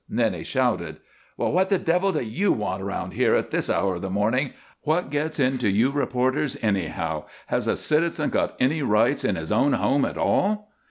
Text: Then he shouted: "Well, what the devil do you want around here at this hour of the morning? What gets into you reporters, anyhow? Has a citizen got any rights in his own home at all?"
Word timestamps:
Then 0.09 0.33
he 0.33 0.43
shouted: 0.43 0.97
"Well, 1.37 1.51
what 1.51 1.69
the 1.69 1.77
devil 1.77 2.11
do 2.11 2.23
you 2.23 2.51
want 2.51 2.81
around 2.81 3.11
here 3.11 3.35
at 3.35 3.51
this 3.51 3.69
hour 3.69 3.93
of 3.97 4.01
the 4.01 4.09
morning? 4.09 4.53
What 4.81 5.11
gets 5.11 5.39
into 5.39 5.69
you 5.69 5.91
reporters, 5.91 6.57
anyhow? 6.63 7.25
Has 7.45 7.67
a 7.67 7.77
citizen 7.77 8.31
got 8.31 8.55
any 8.59 8.81
rights 8.81 9.23
in 9.23 9.35
his 9.35 9.51
own 9.51 9.73
home 9.73 10.03
at 10.05 10.17
all?" 10.17 10.71